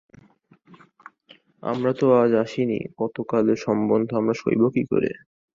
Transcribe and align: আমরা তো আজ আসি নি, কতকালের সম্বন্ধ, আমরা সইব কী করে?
আমরা 1.63 1.91
তো 1.99 2.05
আজ 2.21 2.31
আসি 2.43 2.61
নি, 2.65 2.79
কতকালের 2.97 3.57
সম্বন্ধ, 3.57 4.09
আমরা 4.15 4.35
সইব 4.41 4.61
কী 4.75 4.83
করে? 4.91 5.11